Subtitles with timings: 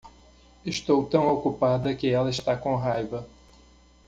[0.65, 3.23] Estou tão ocupada que ela está com raiva.